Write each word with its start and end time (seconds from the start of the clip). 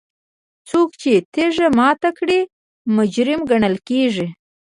څوک 0.69 0.89
چې 1.01 1.11
تیږه 1.33 1.67
ماته 1.77 2.09
کړي 2.17 2.39
مجرم 2.95 3.39
ګڼل 3.49 3.75
کیږي. 3.87 4.27